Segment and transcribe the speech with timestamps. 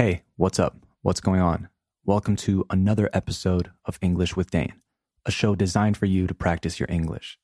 [0.00, 0.78] Hey, what's up?
[1.02, 1.68] What's going on?
[2.06, 4.80] Welcome to another episode of English with Dane,
[5.26, 7.38] a show designed for you to practice your English.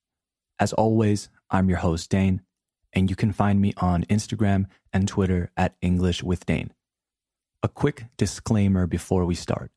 [0.59, 2.41] As always, I'm your host, Dane,
[2.95, 6.73] and you can find me on Instagram and Twitter at English with Dane.
[7.63, 9.71] A quick disclaimer before we start.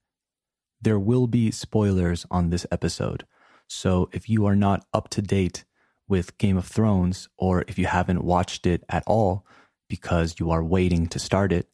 [0.81, 3.25] There will be spoilers on this episode,
[3.67, 5.65] so if you are not up to date
[6.07, 9.45] with Game of Thrones, or if you haven't watched it at all
[9.89, 11.67] because you are waiting to start it,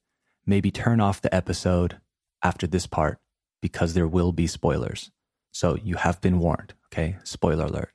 [0.45, 1.99] maybe turn off the episode
[2.43, 3.19] after this part
[3.61, 5.11] because there will be spoilers.
[5.51, 7.17] So you have been warned, okay?
[7.23, 7.91] Spoiler alert.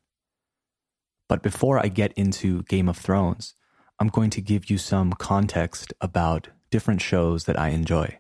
[1.29, 3.55] But before I get into Game of Thrones,
[4.01, 8.19] I'm going to give you some context about different shows that I enjoy.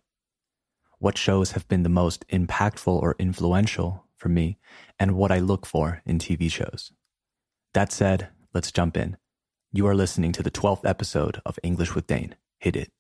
[0.99, 4.59] What shows have been the most impactful or influential for me,
[4.99, 6.93] and what I look for in TV shows.
[7.73, 9.16] That said, let's jump in.
[9.73, 12.35] You are listening to the 12th episode of English with Dane.
[12.59, 12.93] Hit it.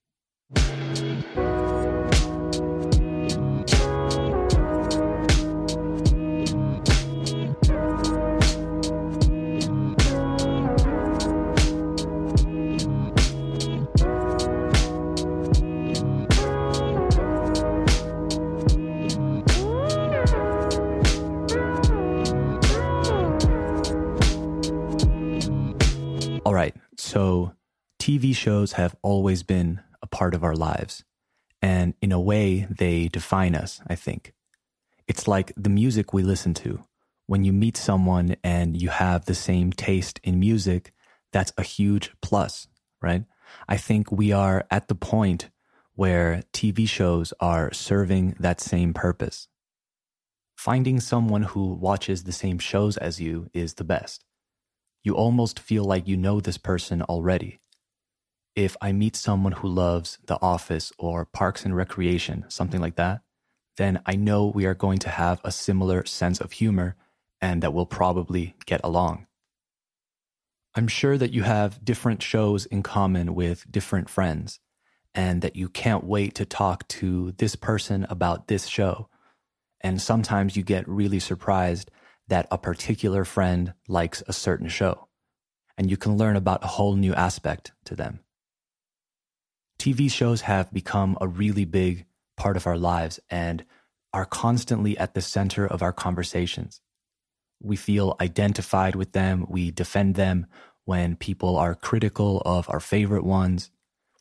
[26.44, 26.74] All right.
[26.96, 27.52] So
[28.00, 29.80] TV shows have always been
[30.20, 30.94] part of our lives.
[31.62, 34.22] And in a way, they define us, I think.
[35.08, 36.84] It's like the music we listen to.
[37.26, 40.92] When you meet someone and you have the same taste in music,
[41.32, 42.68] that's a huge plus,
[43.00, 43.24] right?
[43.74, 45.48] I think we are at the point
[45.94, 49.48] where TV shows are serving that same purpose.
[50.68, 54.24] Finding someone who watches the same shows as you is the best
[55.02, 57.58] you almost feel like you know this person already.
[58.56, 63.22] If I meet someone who loves The Office or Parks and Recreation, something like that,
[63.76, 66.96] then I know we are going to have a similar sense of humor
[67.40, 69.26] and that we'll probably get along.
[70.74, 74.60] I'm sure that you have different shows in common with different friends
[75.14, 79.08] and that you can't wait to talk to this person about this show.
[79.80, 81.90] And sometimes you get really surprised
[82.28, 85.08] that a particular friend likes a certain show,
[85.76, 88.20] and you can learn about a whole new aspect to them.
[89.80, 92.04] TV shows have become a really big
[92.36, 93.64] part of our lives and
[94.12, 96.82] are constantly at the center of our conversations.
[97.62, 100.44] We feel identified with them, we defend them
[100.84, 103.70] when people are critical of our favorite ones.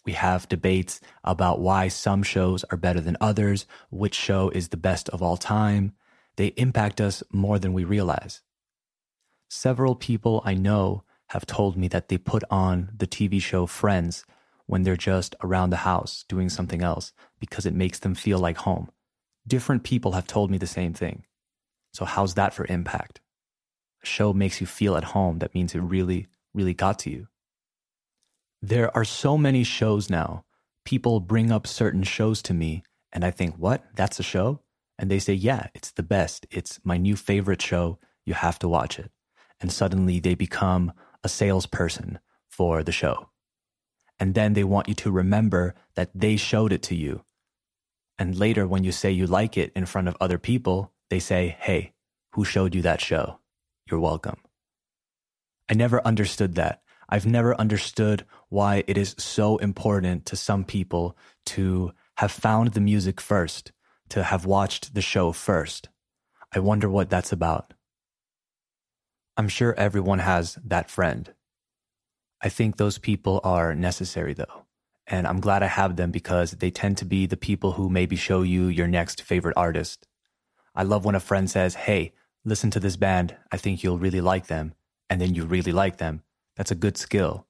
[0.06, 4.78] We have debates about why some shows are better than others, which show is the
[4.78, 5.92] best of all time,
[6.38, 8.42] they impact us more than we realize.
[9.50, 14.24] Several people I know have told me that they put on the TV show Friends
[14.70, 18.58] when they're just around the house doing something else because it makes them feel like
[18.58, 18.90] home.
[19.48, 21.26] Different people have told me the same thing.
[21.94, 23.20] So, how's that for impact?
[24.04, 25.40] A show makes you feel at home.
[25.40, 27.28] That means it really, really got to you.
[28.62, 30.46] There are so many shows now.
[30.86, 33.84] People bring up certain shows to me, and I think, what?
[33.96, 34.62] That's a show?
[35.00, 36.46] and they say, Yeah, it's the best.
[36.52, 37.98] It's my new favorite show.
[38.26, 39.10] You have to watch it.
[39.62, 40.92] And suddenly they become
[41.24, 42.20] a salesperson
[42.50, 43.30] for the show.
[44.20, 47.24] And then they want you to remember that they showed it to you.
[48.18, 51.56] And later, when you say you like it in front of other people, they say,
[51.60, 51.94] Hey,
[52.34, 53.40] who showed you that show?
[53.90, 54.38] You're welcome.
[55.70, 56.82] I never understood that.
[57.08, 62.82] I've never understood why it is so important to some people to have found the
[62.82, 63.72] music first
[64.10, 65.90] to have watched the show first.
[66.54, 67.74] I wonder what that's about.
[69.38, 71.34] I'm sure everyone has that friend.
[72.42, 74.66] I think those people are necessary though.
[75.08, 78.16] And I'm glad I have them because they tend to be the people who maybe
[78.16, 80.08] show you your next favorite artist.
[80.76, 82.14] I love when a friend says, Hey,
[82.46, 83.36] listen to this band.
[83.52, 84.74] I think you'll really like them.
[85.10, 86.22] And then you really like them.
[86.56, 87.48] That's a good skill.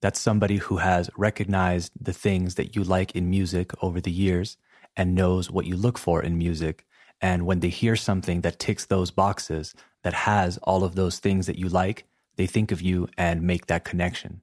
[0.00, 4.56] That's somebody who has recognized the things that you like in music over the years
[4.96, 6.86] and knows what you look for in music.
[7.20, 11.46] And when they hear something that ticks those boxes, that has all of those things
[11.46, 12.06] that you like,
[12.40, 14.40] they think of you and make that connection.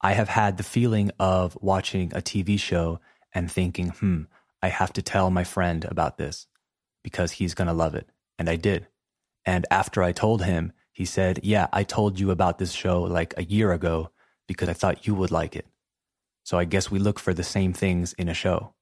[0.00, 3.00] I have had the feeling of watching a TV show
[3.32, 4.22] and thinking, hmm,
[4.62, 6.46] I have to tell my friend about this
[7.02, 8.08] because he's going to love it.
[8.38, 8.86] And I did.
[9.44, 13.34] And after I told him, he said, Yeah, I told you about this show like
[13.36, 14.12] a year ago
[14.46, 15.66] because I thought you would like it.
[16.44, 18.74] So I guess we look for the same things in a show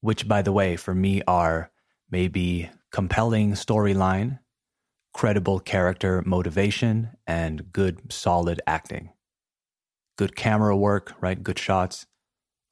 [0.00, 1.70] which, by the way, for me are
[2.10, 4.38] maybe compelling storyline,
[5.12, 9.10] credible character motivation, and good, solid acting.
[10.16, 11.42] Good camera work, right?
[11.42, 12.06] Good shots.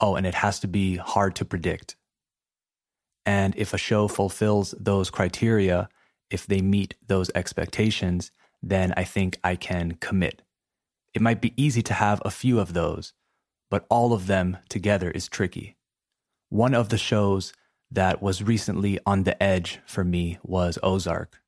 [0.00, 1.96] Oh, and it has to be hard to predict.
[3.26, 5.88] And if a show fulfills those criteria,
[6.30, 8.30] if they meet those expectations,
[8.62, 10.42] then I think I can commit.
[11.12, 13.12] It might be easy to have a few of those,
[13.70, 15.76] but all of them together is tricky.
[16.48, 17.52] One of the shows
[17.90, 21.39] that was recently on the edge for me was Ozark.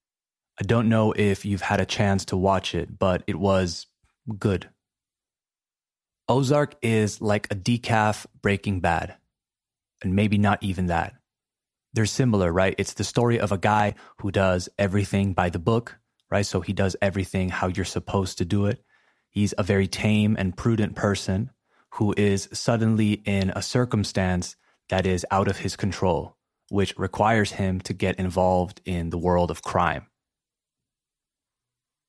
[0.60, 3.86] I don't know if you've had a chance to watch it, but it was
[4.38, 4.68] good.
[6.28, 9.16] Ozark is like a decaf Breaking Bad,
[10.02, 11.14] and maybe not even that.
[11.94, 12.74] They're similar, right?
[12.78, 15.98] It's the story of a guy who does everything by the book,
[16.30, 16.46] right?
[16.46, 18.82] So he does everything how you're supposed to do it.
[19.28, 21.50] He's a very tame and prudent person
[21.94, 24.56] who is suddenly in a circumstance
[24.88, 26.36] that is out of his control,
[26.70, 30.06] which requires him to get involved in the world of crime.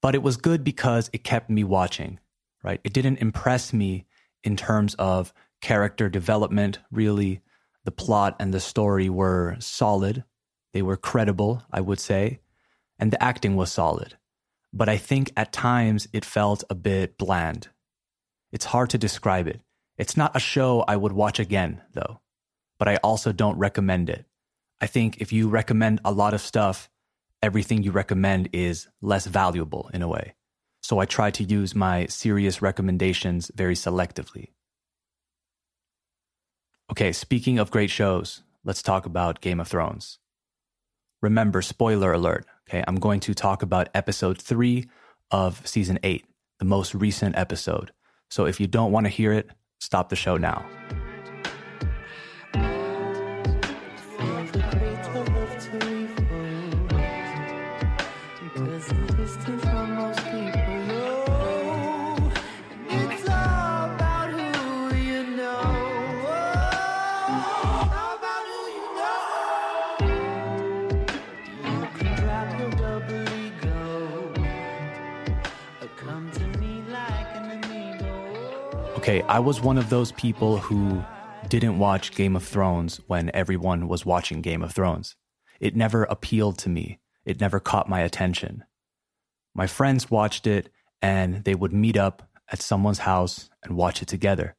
[0.03, 2.19] But it was good because it kept me watching,
[2.61, 2.81] right?
[2.83, 4.05] It didn't impress me
[4.43, 7.41] in terms of character development, really.
[7.85, 10.25] The plot and the story were solid.
[10.73, 12.41] They were credible, I would say.
[12.99, 14.17] And the acting was solid.
[14.73, 17.69] But I think at times it felt a bit bland.
[18.51, 19.61] It's hard to describe it.
[19.97, 22.19] It's not a show I would watch again, though.
[22.77, 24.25] But I also don't recommend it.
[24.81, 26.89] I think if you recommend a lot of stuff,
[27.43, 30.33] everything you recommend is less valuable in a way.
[30.81, 34.49] So I try to use my serious recommendations very selectively.
[36.91, 40.19] Okay, speaking of great shows, let's talk about Game of Thrones.
[41.21, 44.89] Remember, spoiler alert, okay, I'm going to talk about episode three
[45.29, 46.25] of season eight,
[46.59, 47.91] the most recent episode.
[48.29, 49.49] So if you don't want to hear it,
[49.79, 50.65] stop the show now.
[79.03, 81.03] Okay, I was one of those people who
[81.49, 85.17] didn't watch Game of Thrones when everyone was watching Game of Thrones.
[85.59, 87.01] It never appealed to me.
[87.25, 88.63] It never caught my attention.
[89.53, 90.69] My friends watched it
[91.01, 94.55] and they would meet up at someone's house and watch it together.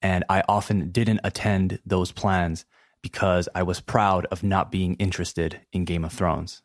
[0.00, 2.66] And I often didn't attend those plans
[3.02, 6.62] because I was proud of not being interested in Game of Thrones.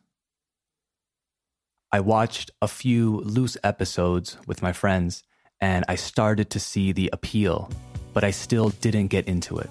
[1.90, 5.24] I watched a few loose episodes with my friends
[5.62, 7.70] and I started to see the appeal,
[8.12, 9.70] but I still didn't get into it.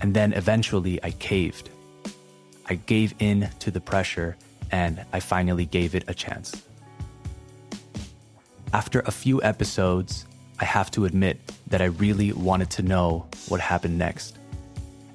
[0.00, 1.68] And then eventually I caved.
[2.66, 4.36] I gave in to the pressure
[4.72, 6.64] and I finally gave it a chance.
[8.72, 10.26] After a few episodes,
[10.60, 14.38] I have to admit that I really wanted to know what happened next.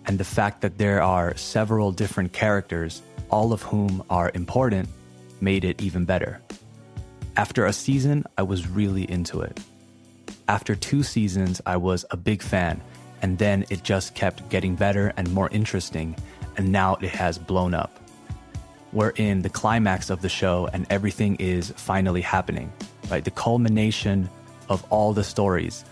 [0.06, 4.90] And the fact that there are several different characters, all of whom are important,
[5.42, 6.40] made it even better.
[7.36, 9.60] After a season, I was really into it.
[10.54, 12.80] After two seasons, I was a big fan,
[13.24, 16.16] and then it just kept getting better and more interesting,
[16.58, 18.00] and now it has blown up.
[18.92, 22.72] We're in the climax of the show, and everything is finally happening,
[23.10, 23.26] right?
[23.26, 24.30] The culmination
[24.70, 25.86] of all the stories.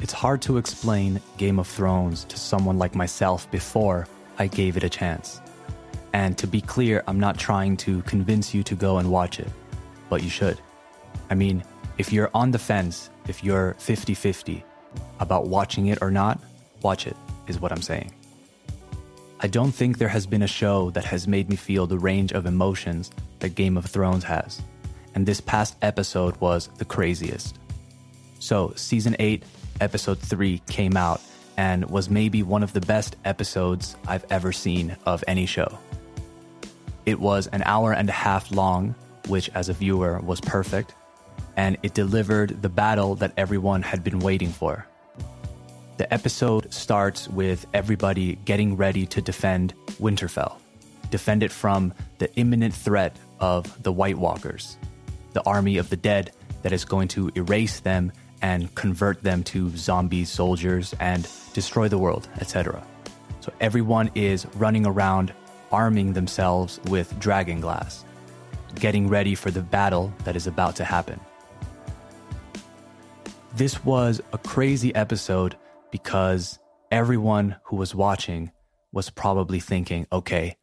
[0.00, 4.08] It's hard to explain Game of Thrones to someone like myself before
[4.38, 5.42] I gave it a chance.
[6.14, 9.52] And to be clear, I'm not trying to convince you to go and watch it,
[10.08, 10.58] but you should.
[11.28, 11.62] I mean,
[12.00, 14.64] if you're on the fence, if you're 50 50
[15.20, 16.40] about watching it or not,
[16.80, 17.14] watch it,
[17.46, 18.10] is what I'm saying.
[19.40, 22.32] I don't think there has been a show that has made me feel the range
[22.32, 24.62] of emotions that Game of Thrones has.
[25.14, 27.58] And this past episode was the craziest.
[28.38, 29.44] So, season 8,
[29.82, 31.20] episode 3 came out
[31.58, 35.78] and was maybe one of the best episodes I've ever seen of any show.
[37.04, 38.94] It was an hour and a half long,
[39.28, 40.94] which as a viewer was perfect
[41.60, 44.86] and it delivered the battle that everyone had been waiting for.
[45.98, 50.54] The episode starts with everybody getting ready to defend Winterfell,
[51.10, 54.78] defend it from the imminent threat of the White Walkers,
[55.34, 59.68] the army of the dead that is going to erase them and convert them to
[59.76, 62.82] zombie soldiers and destroy the world, etc.
[63.40, 65.34] So everyone is running around
[65.70, 68.06] arming themselves with dragon glass,
[68.76, 71.20] getting ready for the battle that is about to happen.
[73.52, 75.56] This was a crazy episode
[75.90, 76.60] because
[76.92, 78.52] everyone who was watching
[78.92, 80.56] was probably thinking, okay,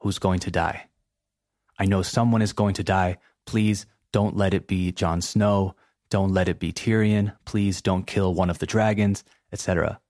[0.00, 0.86] who's going to die?
[1.80, 3.18] I know someone is going to die.
[3.44, 5.74] Please don't let it be Jon Snow.
[6.10, 7.34] Don't let it be Tyrion.
[7.44, 10.00] Please don't kill one of the dragons, etc.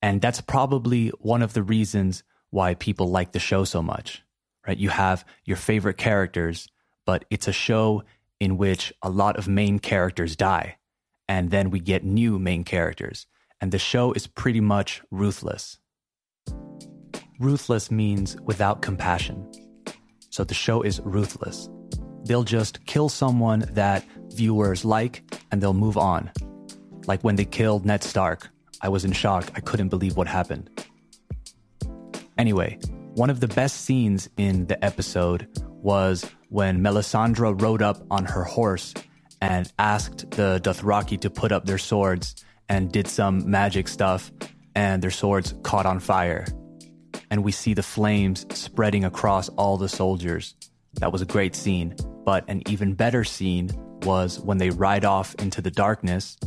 [0.00, 4.22] And that's probably one of the reasons why people like the show so much,
[4.64, 4.78] right?
[4.78, 6.68] You have your favorite characters,
[7.04, 8.04] but it's a show
[8.38, 10.76] in which a lot of main characters die.
[11.28, 13.26] And then we get new main characters.
[13.60, 15.78] And the show is pretty much ruthless.
[17.40, 19.50] Ruthless means without compassion.
[20.30, 21.68] So the show is ruthless.
[22.24, 26.30] They'll just kill someone that viewers like and they'll move on.
[27.06, 28.48] Like when they killed Ned Stark.
[28.80, 29.50] I was in shock.
[29.54, 30.68] I couldn't believe what happened.
[32.36, 32.78] Anyway,
[33.14, 38.42] one of the best scenes in the episode was when Melisandre rode up on her
[38.42, 38.92] horse
[39.44, 42.34] and asked the Dothraki to put up their swords
[42.70, 44.32] and did some magic stuff,
[44.74, 46.46] and their swords caught on fire.
[47.30, 50.54] And we see the flames spreading across all the soldiers.
[50.94, 51.94] That was a great scene.
[52.24, 53.70] But an even better scene
[54.04, 56.38] was when they ride off into the darkness,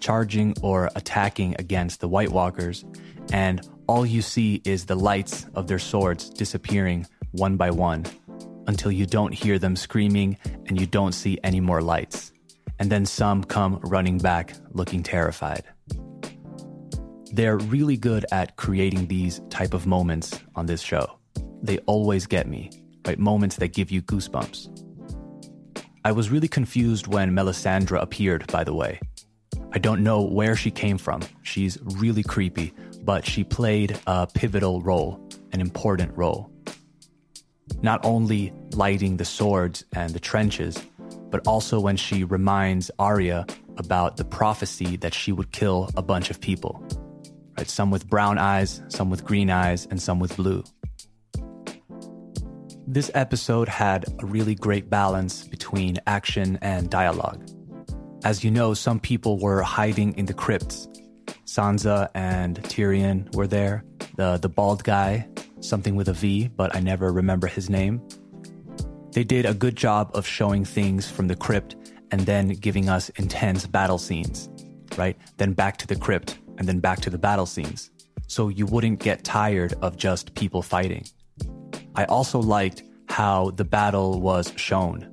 [0.00, 2.86] charging or attacking against the White Walkers,
[3.34, 8.06] and all you see is the lights of their swords disappearing one by one
[8.66, 12.32] until you don't hear them screaming and you don't see any more lights.
[12.78, 15.64] And then some come running back looking terrified.
[17.32, 21.18] They're really good at creating these type of moments on this show.
[21.62, 22.70] They always get me,
[23.06, 23.18] right?
[23.18, 24.82] Moments that give you goosebumps.
[26.04, 29.00] I was really confused when Melisandre appeared, by the way.
[29.72, 31.22] I don't know where she came from.
[31.42, 36.50] She's really creepy, but she played a pivotal role, an important role
[37.82, 40.82] not only lighting the swords and the trenches,
[41.36, 43.44] but also when she reminds Arya
[43.76, 46.82] about the prophecy that she would kill a bunch of people.
[47.58, 47.68] Right?
[47.68, 50.64] Some with brown eyes, some with green eyes, and some with blue.
[52.86, 57.46] This episode had a really great balance between action and dialogue.
[58.24, 60.88] As you know, some people were hiding in the crypts.
[61.44, 63.84] Sansa and Tyrion were there.
[64.16, 65.28] The the bald guy
[65.60, 68.00] something with a V, but I never remember his name.
[69.16, 71.74] They did a good job of showing things from the crypt
[72.10, 74.50] and then giving us intense battle scenes,
[74.98, 75.16] right?
[75.38, 77.90] Then back to the crypt and then back to the battle scenes.
[78.26, 81.06] So you wouldn't get tired of just people fighting.
[81.94, 85.10] I also liked how the battle was shown,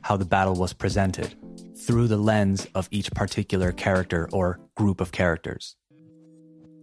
[0.00, 1.34] how the battle was presented
[1.76, 5.76] through the lens of each particular character or group of characters.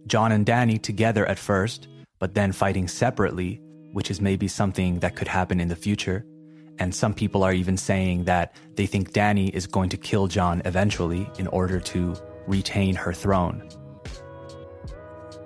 [0.06, 1.88] Jon and Dany together at first,
[2.20, 3.60] but then fighting separately,
[3.92, 6.24] which is maybe something that could happen in the future.
[6.78, 10.62] And some people are even saying that they think Dany is going to kill Jon
[10.64, 12.14] eventually in order to
[12.46, 13.68] retain her throne.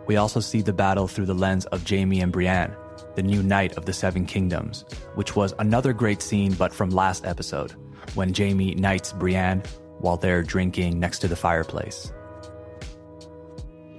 [0.06, 2.76] We also see the battle through the lens of Jaime and Brienne,
[3.14, 4.84] the new knight of the Seven Kingdoms,
[5.14, 7.72] which was another great scene, but from last episode,
[8.14, 9.62] when Jaime knights Brienne
[9.98, 12.12] while they're drinking next to the fireplace.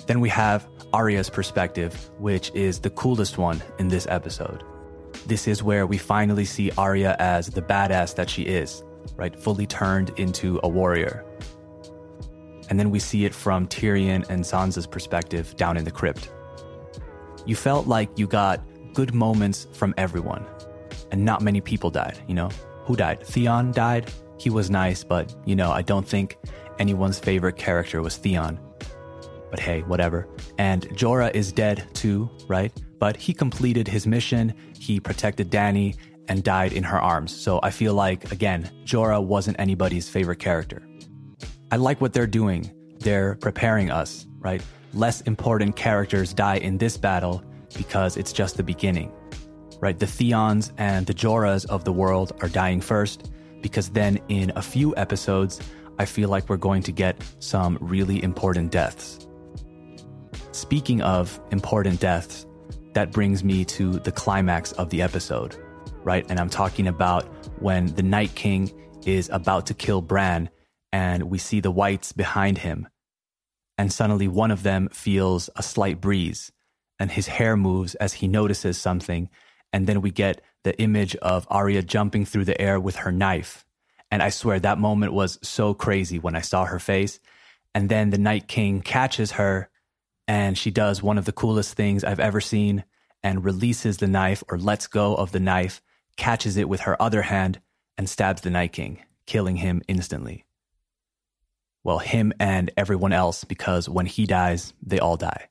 [0.05, 4.63] Then we have Arya's perspective, which is the coolest one in this episode.
[5.25, 8.83] This is where we finally see Arya as the badass that she is,
[9.15, 9.35] right?
[9.35, 11.25] Fully turned into a warrior.
[12.69, 16.31] And then we see it from Tyrion and Sansa's perspective down in the crypt.
[17.45, 18.61] You felt like you got
[18.93, 20.45] good moments from everyone,
[21.11, 22.49] and not many people died, you know?
[22.85, 23.25] Who died?
[23.25, 24.11] Theon died.
[24.37, 26.37] He was nice, but, you know, I don't think
[26.79, 28.59] anyone's favorite character was Theon
[29.53, 30.27] but hey, whatever.
[30.57, 32.73] And Jorah is dead too, right?
[32.97, 35.95] But he completed his mission, he protected Dany,
[36.27, 37.31] and died in her arms.
[37.35, 40.81] So I feel like, again, Jorah wasn't anybody's favorite character.
[41.71, 42.71] I like what they're doing.
[42.97, 44.63] They're preparing us, right?
[44.91, 47.43] Less important characters die in this battle
[47.77, 49.11] because it's just the beginning,
[49.79, 49.99] right?
[49.99, 53.31] The Theons and the Jorahs of the world are dying first
[53.61, 55.59] because then in a few episodes,
[55.99, 59.22] I feel like we're going to get some really important deaths.
[60.53, 62.45] Speaking of important deaths,
[62.93, 65.57] that brings me to the climax of the episode,
[66.03, 66.23] right?
[66.29, 67.25] And I'm talking about
[67.59, 68.71] when the Night King
[69.03, 70.51] is about to kill Bran
[70.91, 72.87] and we see the whites behind him.
[73.79, 76.51] And suddenly one of them feels a slight breeze
[76.99, 79.29] and his hair moves as he notices something.
[79.73, 83.65] And then we get the image of Arya jumping through the air with her knife.
[84.11, 87.19] And I swear that moment was so crazy when I saw her face.
[87.73, 89.71] And then the Night King catches her
[90.27, 92.83] and she does one of the coolest things I've ever seen
[93.21, 95.81] and releases the knife or lets go of the knife,
[96.17, 97.61] catches it with her other hand,
[97.97, 100.45] and stabs the Night King, killing him instantly.
[101.83, 105.49] Well, him and everyone else, because when he dies, they all die.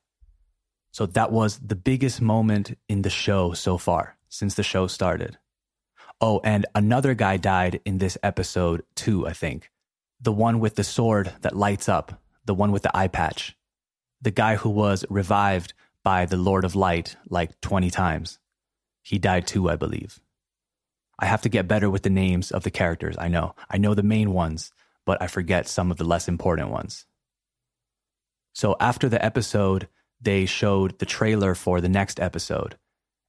[0.91, 5.37] So that was the biggest moment in the show so far, since the show started.
[6.21, 9.71] Oh, and another guy died in this episode too, I think.
[10.21, 13.55] The one with the sword that lights up, the one with the eye patch
[14.23, 18.39] the guy who was revived by the Lord of Light like 20 times.
[19.01, 20.19] He died too, I believe.
[21.19, 23.15] I have to get better with the names of the characters.
[23.19, 23.53] I know.
[23.69, 24.71] I know the main ones,
[25.05, 27.05] but I forget some of the less important ones.
[28.53, 29.89] So after the episode,
[30.21, 32.77] they showed the trailer for the next episode.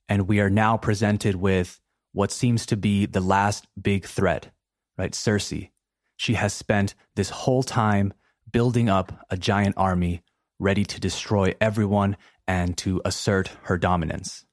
[0.08, 1.80] And we are now presented with
[2.12, 4.52] what seems to be the last big threat,
[4.96, 5.12] right?
[5.12, 5.70] Cersei.
[6.16, 8.12] She has spent this whole time
[8.50, 10.22] building up a giant army
[10.64, 12.16] ready to destroy everyone
[12.48, 14.46] and to assert her dominance.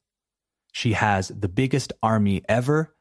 [0.74, 2.94] She has the biggest army ever,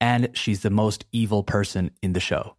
[0.00, 2.56] and she's the most evil person in the show.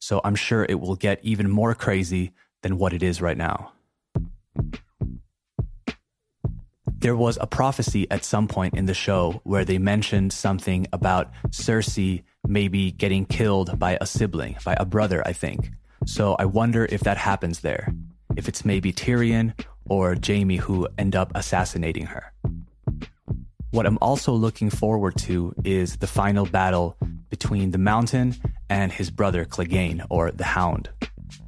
[0.00, 2.32] So I'm sure it will get even more crazy
[2.62, 3.72] than what it is right now.
[6.86, 11.30] There was a prophecy at some point in the show where they mentioned something about
[11.48, 15.70] Cersei maybe getting killed by a sibling, by a brother, I think.
[16.06, 17.94] So I wonder if that happens there.
[18.36, 19.54] If it's maybe Tyrion
[19.86, 22.32] or Jaime who end up assassinating her.
[23.70, 26.96] What I'm also looking forward to is the final battle
[27.28, 28.36] between the Mountain
[28.70, 30.90] and his brother Clegane, or the Hound,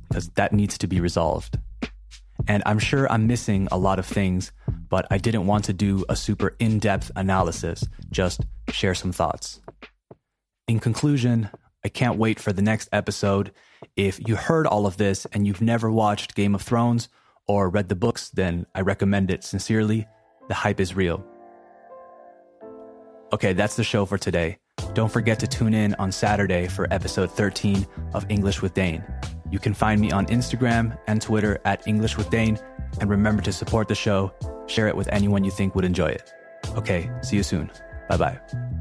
[0.09, 1.59] because that needs to be resolved.
[2.49, 4.53] And I'm sure I'm missing a lot of things,
[4.89, 8.41] but I didn't want to do a super in depth analysis, just
[8.71, 9.61] share some thoughts.
[10.67, 11.49] In conclusion,
[11.87, 13.53] I can't wait for the next episode.
[13.95, 17.09] If you heard all of this and you've never watched Game of Thrones
[17.47, 20.05] or read the books, then I recommend it sincerely.
[20.49, 21.25] The hype is real.
[23.33, 24.59] Okay, that's the show for today.
[24.95, 29.05] Don't forget to tune in on Saturday for episode 13 of English with Dane.
[29.53, 32.59] You can find me on Instagram and Twitter at English with Dane.
[33.01, 34.33] And remember to support the show,
[34.67, 36.33] share it with anyone you think would enjoy it.
[36.75, 37.71] Okay, see you soon.
[38.09, 38.76] Bye bye.